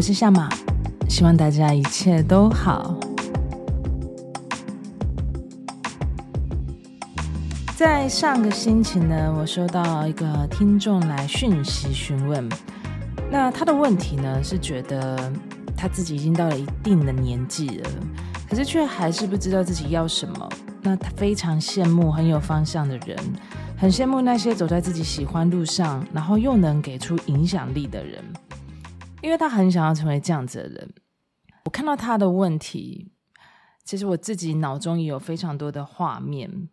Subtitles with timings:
[0.00, 0.48] 我是夏玛，
[1.10, 2.98] 希望大家一切都好。
[7.76, 12.48] 在上个星期呢，我收到一个听众来讯息询问，
[13.30, 15.30] 那他的问题呢是觉得
[15.76, 17.90] 他自己已经到了一定的年纪了，
[18.48, 20.48] 可是却还是不知道自己要什么。
[20.80, 23.14] 那他非常羡慕很有方向的人。
[23.76, 28.24] 很羡慕那些走在自己喜欢路上，然后又能给出影响力的人，
[29.22, 30.94] 因为他很想要成为这样子的人。
[31.64, 33.10] 我看到他的问题，
[33.84, 36.68] 其实我自己脑中也有非常多的画面，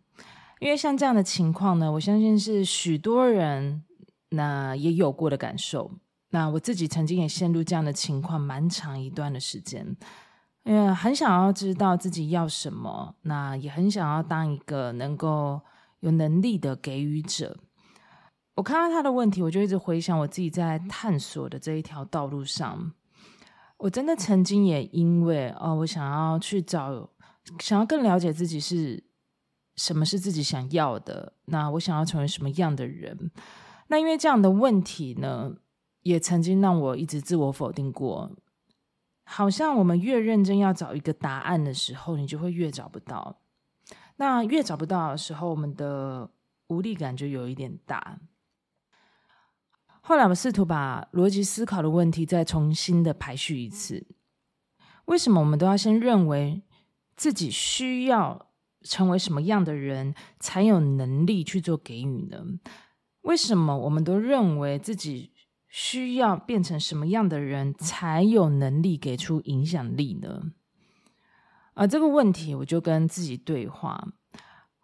[0.60, 3.82] 因为像这样的情况呢，我相信是许多人
[4.30, 5.90] 那也有过的感受。
[6.30, 9.96] 那我自己曾经也陷入这样的情况蛮长一段的时间，
[10.64, 15.60] 因为很想要知道自己要什么，那也很想要当一个能够。
[16.00, 17.58] 有能力的给予者，
[18.58, 22.92] 我看到他的问题，我就一直回想我自己在探索的这一条道路上，
[23.76, 27.08] 我真的曾经也因为哦，我想要去找，
[27.60, 29.04] 想要更了解自己是
[29.76, 33.30] 什么是自己想要的，那我想要成为什么样的人？
[33.86, 35.54] 那因为这样的问题呢，
[36.02, 38.32] 也曾经让我一直自我否定过，
[39.22, 43.38] 好像我们越认真要找一个答案的时候，你就会越找不到。
[44.16, 46.28] 那越找不到的时候，我们的
[46.66, 48.18] 无力感就有一点大。
[50.08, 54.06] 后来我试图把逻辑思考的问题再重新的排序一次：
[55.04, 56.62] 为什么我们都要先认为
[57.14, 58.46] 自己需要
[58.80, 62.42] 成为什么样的人才有能力去做给予呢？
[63.20, 65.34] 为什么我们都认为自己
[65.68, 70.52] 需要变成什么样的人才有能力给出影响力呢？
[71.74, 74.08] 啊，这个问题我就跟自己对话，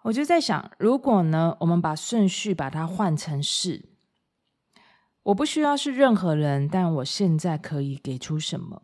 [0.02, 3.93] 我就在想，如果呢，我们把顺序把它换成是，
[5.24, 8.82] 我不需要是任何人，但我现在可以给出什么？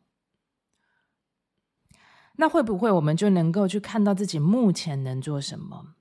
[2.37, 5.95] 那会不会我们就能够去看到自己目前能做什么？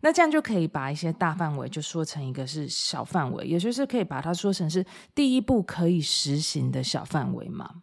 [0.00, 4.84] 那这样就可以把一些大范围就说成一个是小范围，也就是可以把它说成是
[5.14, 7.82] 第一步可以实行的小范围嘛。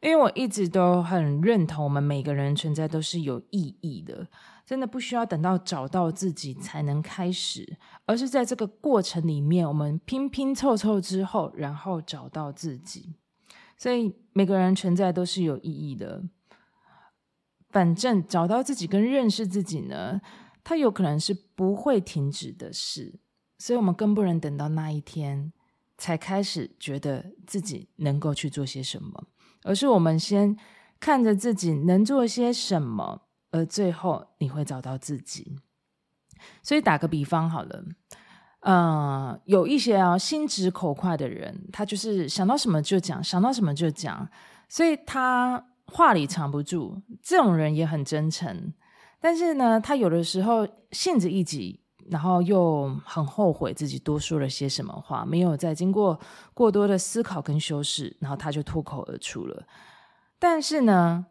[0.00, 4.28] 因为我一直都很认同，我们每个人存在都是有意义的，
[4.66, 13.14] 真的不需要等到找到自己才能开始，而是在这个过程里面，我们拼拼凑凑之后，然后找到自己。
[13.78, 16.24] 所以每个人存在都是有意义的。
[17.70, 20.20] 反正找到自己跟认识自己呢，
[20.64, 23.20] 它有可能是不会停止的事，
[23.58, 25.52] 所以我们更不能等到那一天
[25.98, 29.24] 才开始觉得自己能够去做些什么。
[29.62, 30.56] 而是我们先
[30.98, 33.25] 看着自己能做些什么，
[33.56, 35.58] 而最后你会找到自己。
[36.62, 37.84] 所以打个比方好了，
[38.60, 44.28] 呃，有一些啊心直口快的人，他就是想到什么就讲，想到什么就讲，
[44.68, 47.00] 所以他话里藏不住。
[47.22, 48.72] 这种人也很真诚，
[49.20, 51.80] 但是呢，他有的时候性子一急。
[52.08, 56.16] 然后又很后悔自己多说了些什么话，没有再经过
[56.54, 59.66] 过多的思考跟修饰，然后他就脱口而出了。
[60.38, 61.26] 但是呢，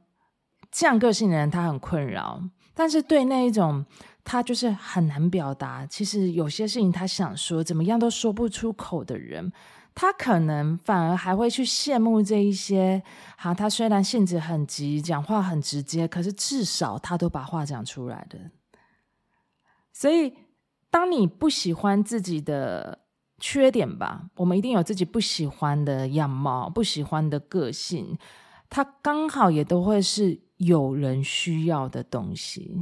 [0.76, 2.42] 这样个性的人他很困扰，
[2.74, 3.86] 但是对那一种
[4.26, 9.54] 他就是很难表达，其实有些事情他想说，怎么样都说不出口的人，
[9.94, 13.02] 他可能反而还会去羡慕这一些。
[13.38, 18.38] 好，他虽然性子很急，讲话很直接，可是至少他都把话讲出来的。
[19.94, 20.34] 所以。
[20.92, 23.00] 当你不喜欢自己的
[23.42, 28.18] 缺点吧，我们一定有自己不喜欢的样貌，不喜欢的个性，
[28.70, 32.78] 他刚好也都会是有人需要的东西。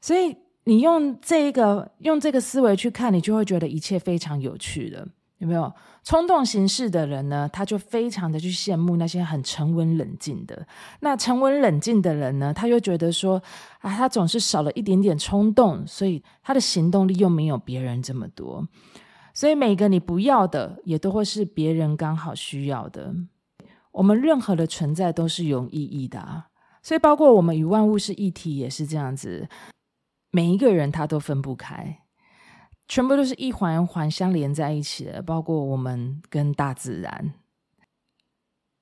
[0.00, 5.08] 所以你用这个用这个思维去看，你就会觉得一切非常有趣的。
[5.38, 5.70] 有没有
[6.02, 7.46] 冲动行事的人呢？
[7.52, 10.66] 他就非常的去羡慕那些很沉稳冷静的。
[11.00, 12.54] 那沉稳冷静的人呢？
[12.54, 13.42] 他又觉得说
[13.80, 18.66] 啊，他总是少了一点点冲动，所以他的行动力又没有别人这么多。
[19.34, 23.14] 所以每个你不要的，也都会是别人刚好需要的。
[23.96, 26.48] 我们任何的存在都是有意义的啊，
[26.82, 29.48] 所以包括我们与万物是一体也是这样子。
[30.30, 32.02] 每一个人他都分不开。
[32.88, 37.34] 全部都是一环一环相连在一起的，包括我们跟大自然。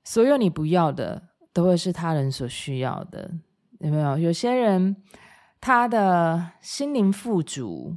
[0.03, 3.31] 所有你不要的，都会是他人所需要的，
[3.79, 4.19] 有没有？
[4.19, 4.97] 有些人
[5.61, 7.97] 他的心灵富足，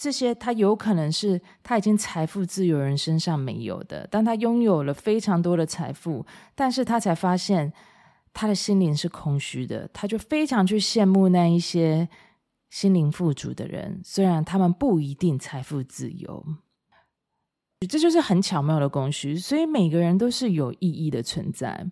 [0.00, 4.06] 这些他有可能是他已经财富自由人身上没有的。
[4.06, 6.24] 当他拥有了非常多的财富，
[6.54, 7.70] 但是他才发现
[8.32, 12.08] 他的心灵是空虚的，他就非常去羡慕那一些。
[12.70, 16.46] 心灵富足的人，虽然他们不一定财富自由，
[17.88, 19.36] 这就是很巧妙的供需。
[19.36, 21.90] 所以每个人都是有意义的存在，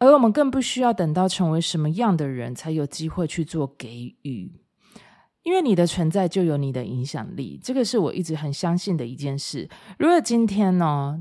[0.00, 4.65] 而我们更不需要等到成为什么样的人才有机会去做给予，
[5.46, 7.56] 因为你的存在就有你的影响力。
[7.62, 9.68] 这个是我一直很相信的一件事。
[9.96, 11.20] 如果今天呢，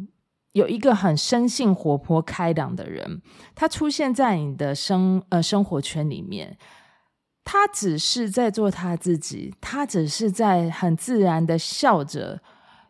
[0.54, 3.22] 有一个很生性活泼开朗的人，
[3.54, 6.57] 他出现在你的生呃生活圈里面。
[7.44, 12.42] 他只是在做他自己，他只是在很自然的笑着，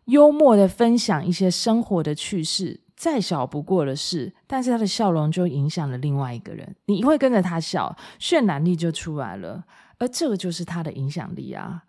[0.06, 9.62] 幽默的分享一些生活的趣事，再小不过的事，但是他的笑容就影响了另外一个人，你会跟着他笑，渲染力就出来了，
[9.98, 11.84] 而这个就是他的影响力啊。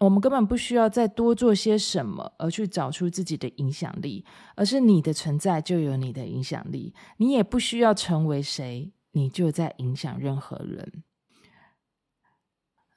[0.00, 4.24] 我们根本不需要再多做些什么，而去找出自己的影响力，
[4.56, 11.04] 而是你的存在就有你的影响力，你也不需要成为谁，你就在影响任何人。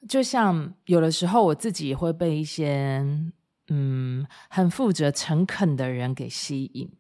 [0.10, 3.06] 就像有的时候，我自己也会被一些
[3.68, 6.92] 嗯很负责、诚恳的人给吸引。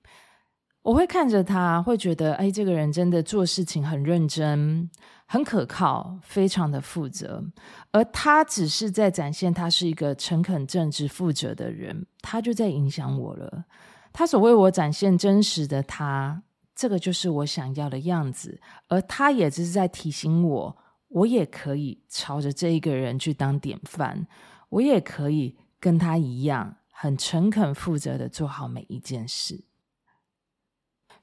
[0.83, 4.89] 我会看着他，会觉得，哎，这个人真的做事情很认真、
[5.27, 7.43] 很可靠，非常的负责。
[7.91, 13.65] 而他只是在展现他是一个诚恳、正直、负责的人，他就在影响我了。
[14.11, 16.41] 他所为我展现真实的他，
[16.73, 18.59] 这个就是我想要的样子。
[18.87, 20.77] 而他也只是在提醒我。
[21.09, 24.27] 我也可以朝着这一个人去当典范，
[24.67, 29.63] 我也可以跟他一样，很诚恳负责的做好每一件事。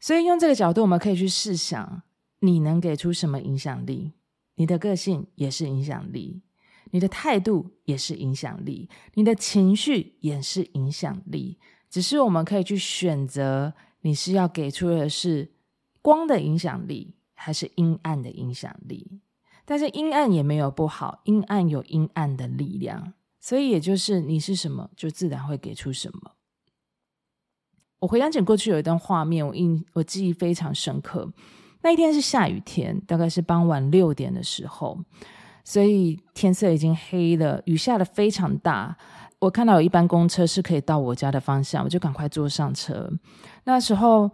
[0.00, 2.00] 所以用这个角度，我们可以去试想，
[2.46, 4.12] 你能给出什么影响力？
[4.56, 6.42] 你的个性也是影响力，
[6.90, 11.58] 你的态度也是影响力，你的情绪也是影响力。
[11.90, 15.50] 只是我们可以去选择，你是要给出的是
[16.02, 19.20] 光的影响力，还是阴暗的影响力？
[19.64, 26.32] 但是阴暗也没有不好，阴暗有阴暗的力量，所以也就是你是什么，就自然会给出什么。
[28.00, 31.32] 我回想起过去有一段画面，我印我记忆非常深刻。
[31.84, 34.98] 那一天是下雨天，大概是傍晚六点的时候，
[35.62, 38.96] 所以天色已经黑了，雨下得非常大。
[39.38, 43.10] 我看到有一班公车是可以到我家的方向，我就赶快坐上车。
[43.64, 44.30] 那时候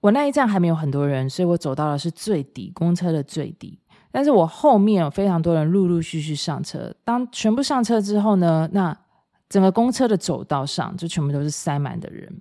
[0.00, 3.78] 我那一站还没有很多人，所以我走到的是最底，公车的最底。
[4.10, 6.92] 但是我后面有非常多人陆陆续续上车。
[7.04, 8.96] 当全部上车之后呢，那
[9.50, 12.40] 整个公车的走道上就全部都是塞满的人。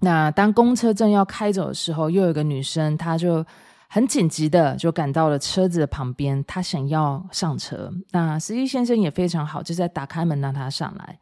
[0.00, 3.44] 那当公车正要开走的时候，又有个女生，她就
[3.88, 7.92] 很紧急的就赶到了车子的旁边，她想要上车。
[8.12, 11.18] 那司机先生也非常好，就在打开门让她上来。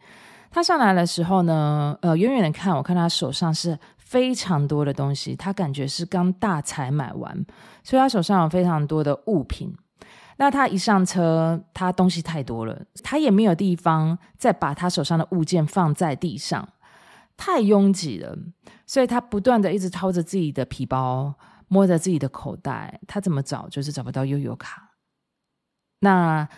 [0.50, 3.78] 她上来的时候呢，呃，远远的看，我看她手上是。
[4.12, 7.34] 非常多的东西，他感觉是刚大采买完，
[7.82, 9.74] 所以他手上有非常多的物品。
[10.36, 16.68] 那他一上车，他东西太多了，他也没有地方再把他手上的物件放在地上，
[17.44, 18.38] 太拥挤了，
[18.86, 21.34] 所以他不断的一直掏着自己的皮包，
[21.66, 24.92] 摸着自己的口袋，他怎么找就是找不到悠游卡。
[25.98, 26.48] 那。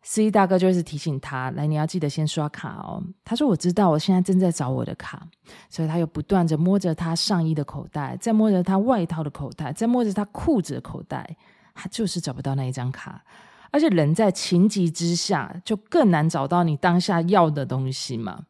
[0.00, 5.26] 司机大哥就是提醒他：“来，你要记得先刷卡哦。”他说：“我知道，我现在正在找我的卡。”
[5.68, 11.36] 所以他又不断地摸着他上衣的口袋，再摸着他外套的口袋，再摸着他裤子的口袋，
[11.74, 13.22] 他就是找不到那一张卡。
[13.70, 18.44] 而且人在情急之下，就更难找到你当下要的东西嘛。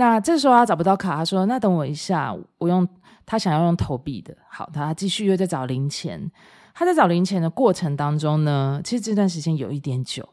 [0.00, 2.88] 那这时候他找不到卡，他说：“那等我一下，我用
[3.26, 6.32] 他想要用投币的。”好，他继续又在找零钱。
[6.72, 10.26] 他在找零钱的过程当中呢，其实这段时间有一点久。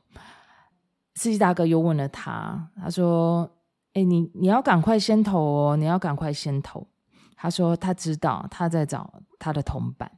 [1.16, 3.52] 司机大哥又问了他，他说
[3.94, 6.88] ：“哎，你你要赶快先投哦，你要赶快先投。”
[7.36, 10.10] 他说他知道他在找他的铜板。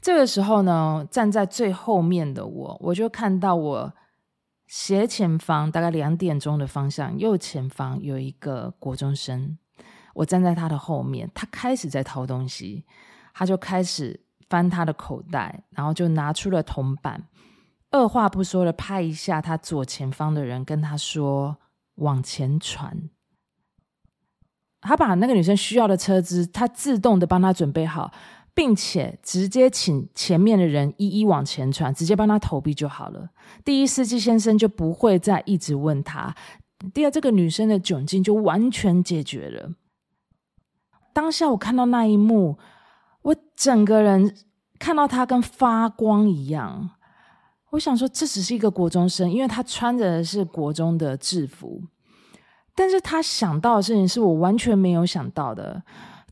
[0.00, 3.92] 这个时候呢，站在最后面的我，我就看到我
[4.66, 9.56] 斜前方大概两点钟的方向，右前方有一个国中生。
[10.14, 12.84] 我站在他的后面，他开始在掏东西，
[13.34, 14.18] 他就开始
[14.48, 17.28] 翻他的口袋，然后就拿出了铜板。
[17.90, 21.58] 二话不说的拍一下他左前方的人，跟他说
[21.96, 23.10] 往前传。
[24.80, 28.12] 他把那个女生需要的车子，他自动的帮他准备好，
[28.56, 33.28] 并且直接请前面的人一一往前传，直接帮他投币就好了。
[33.62, 36.34] 第一，司机先生就不会再一直问他；
[36.94, 39.72] 第二，这个女生的窘境就完全解决了。
[41.12, 42.56] 当下我看到那一幕，
[43.20, 44.34] 我整个人
[44.78, 46.92] 看到他跟发光一样。
[47.72, 51.82] 我想说，这只是一个国中生，因为他穿着的是国中的制服，
[52.74, 55.82] 但是他想到的事情是我完全没有想到的。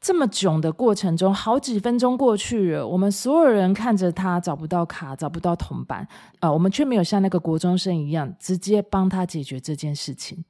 [0.04, 6.06] 这么囧的过程中，好几分钟过去了，我们所有人看着他找不到卡，找不到铜板，
[6.40, 10.44] 啊、我们却没有像那个国中生一样直接帮他解决这件事情。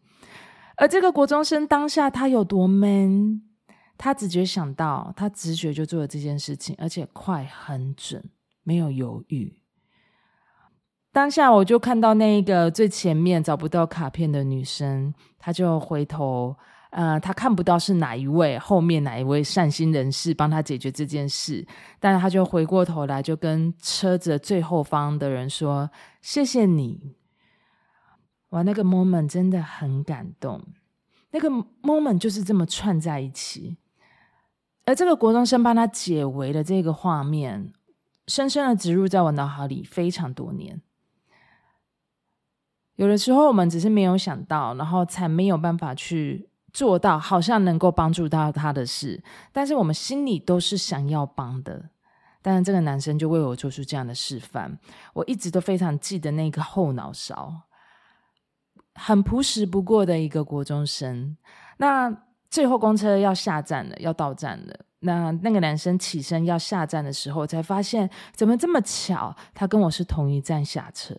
[0.75, 3.43] 而这个国中生当下他有多闷
[3.97, 8.29] 他直觉想到，他直觉就做了这件事情，而且快很准，
[8.65, 9.57] 没有犹豫。
[11.13, 16.57] 当下我就看到那一个最前面找不到卡片的女生，她就回头，
[16.97, 21.67] 呃，他看不到是哪一位，后面哪一位善心人士帮他解决这件事，
[21.99, 25.91] 但是她就回过头来，就跟车子最后方的人说
[26.23, 27.17] ：“谢谢你。”
[28.51, 30.65] 哇，那个 moment 真的很感动，
[31.33, 31.51] 那个
[31.83, 33.77] moment 就是这么串在一起，
[34.85, 37.73] 而这个国中生帮他解围的这个画面，
[38.29, 40.81] 深深的植入在我脑海里非常多年。
[42.95, 49.23] 有的时候，我们只是没有想到，然后才没有办法去做到，好像能够帮助到他的事。
[49.53, 51.89] 但是我们心里都是想要帮的。
[52.43, 54.79] 但是这个男生就为我做出这样的示范，
[55.15, 57.63] 我一直都非常记得那个后脑勺，
[58.97, 61.39] 很朴实不过的一个国中生。
[61.79, 62.15] 那
[62.51, 64.79] 最后公车要下站了，要到站了。
[64.99, 71.17] 那那个男生起身要下站的时候，才发现怎么这么巧，他跟我是同一站下车。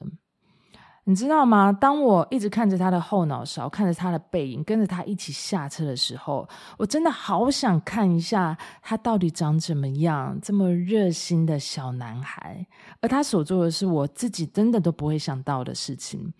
[1.07, 1.71] 你知道吗？
[1.71, 12.65] 当我一直看着他的后脑勺，看着他的背影，跟着他一起下车的时候，我真的好想看一下他到底长怎么样，这么热心的小男孩。
[13.01, 16.33] 而他所做的是我自己真的都不会想到的事情。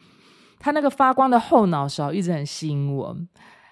[0.58, 3.16] 他那个发光的后脑勺一直很吸引我，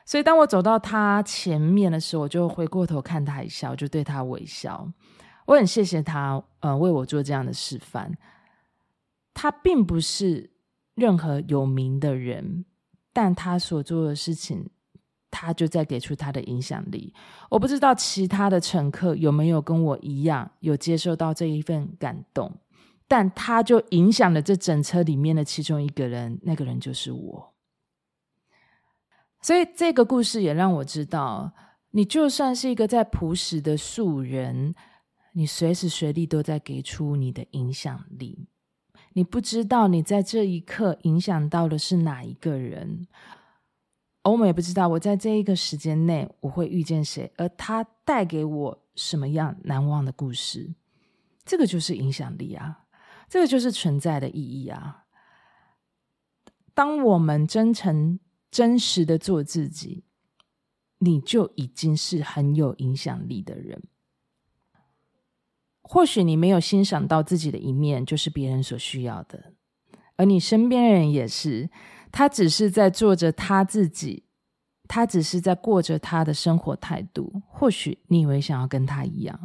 [0.06, 4.88] 所以当我走到他前面的时候，我就回过头看他一下，我就对他微笑。
[5.48, 8.16] 我很谢谢他，呃，为我做这样的示范。
[9.34, 10.53] 他并不是。
[10.96, 12.66] 任何有名的人，
[13.12, 14.70] 但他所做的事情，
[15.32, 17.14] 他就在给出他的影响力。
[17.50, 22.60] 我不知道其他的乘客有没有跟我一样有接受到这一份感动，
[23.08, 27.54] 但他就影响了这整车里面的其中一个人，那个人就是我。
[29.42, 31.54] 所以这个故事也让我知道，
[31.92, 34.74] 你就算是一个在朴实的素人，
[35.34, 38.48] 你随时随地都在给出你的影响力。
[39.13, 43.08] 你不知道你在这一刻影响到的是哪一个人，
[44.24, 50.74] 我们也不知道我在这一个时间内我会遇见谁，而他带给我什么样难忘的故事。
[51.46, 52.86] 这个就是影响力啊，
[53.29, 55.05] 这个就是存在的意义啊。
[56.74, 60.05] 当我们真诚、真实的做自己，
[61.00, 63.84] 你就已经是很有影响力的人。
[65.84, 69.54] 或许你没有欣赏到自己的一面，就是别人所需要的，
[70.16, 71.70] 而你身边人也是，
[72.12, 74.24] 他只是在做着他自己，
[74.88, 77.42] 他只是在过着他的生活态度。
[77.48, 79.38] 或许你以为想要跟他一样，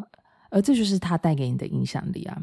[0.50, 2.40] 而这就是他带给你的影响力啊。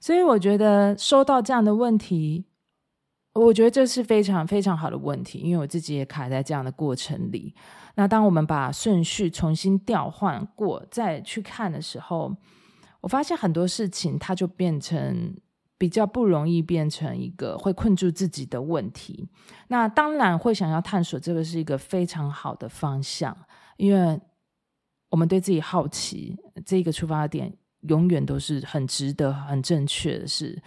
[0.00, 2.46] 所以我觉得收到这样的问题，
[3.34, 7.54] 我觉得这是非常非常好的问题，因为我自己也卡在这样的过程里。
[7.96, 12.34] 那当我们把顺序重新调换过，再去看的时候，
[13.00, 15.34] 我发现很多事情，它就变成
[15.78, 19.26] 比较不容易变成一个会困住自己的问题。
[19.68, 23.34] 那当然会想要探索这个是一个非常好的方向，
[23.78, 24.20] 因为
[25.08, 27.56] 我们对自己好奇，这个出发点
[27.88, 30.62] 永远都是很值得、很正确的事。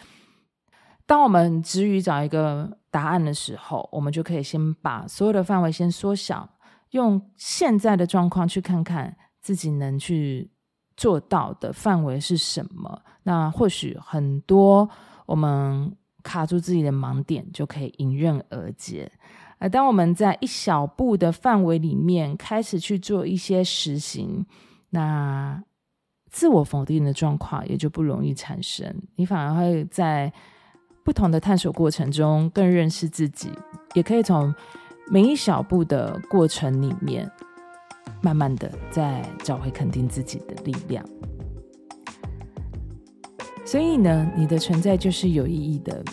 [1.05, 6.57] 当我们急于找一个答案的时候，我们就可以先把所有的范围先缩小，
[6.89, 10.52] 用现在的状况去看看自己能去。
[10.95, 13.01] 做到的范围是什么？
[13.23, 14.89] 那或许很多
[15.25, 19.12] 我们卡住自己的盲点就可以迎刃而解。
[19.59, 24.45] 而当我们在一小步的范围里面开始去做一些实行，
[24.89, 25.63] 那
[26.29, 28.93] 自我否定的状况也就不容易产生。
[29.15, 30.31] 你反而会在
[31.03, 33.51] 不同的探索过程中更认识自己，
[33.93, 34.53] 也可以从
[35.09, 37.31] 每一小步的过程里面。
[38.22, 41.03] 慢慢的，再找回肯定自己的力量。
[43.65, 46.03] 所以呢，你的存在就是有意义的，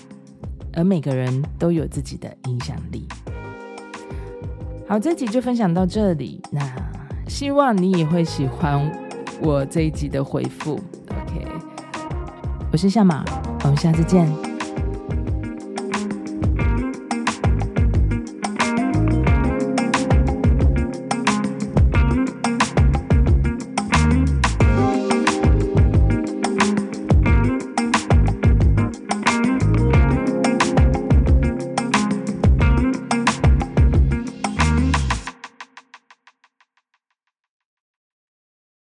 [0.73, 3.07] 而每个人都有自己的影响力。
[4.89, 6.43] 好，这集就分享到这里。
[6.51, 6.61] 那
[7.29, 8.91] 希望你也会喜欢
[9.41, 10.81] 我这一集的回复。
[11.09, 11.47] OK，
[12.73, 13.25] 我是夏玛，
[13.63, 14.50] 我们下次见。